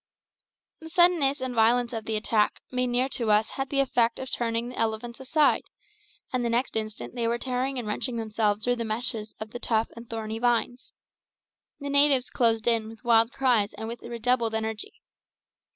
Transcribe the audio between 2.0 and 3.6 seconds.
the attack made near to us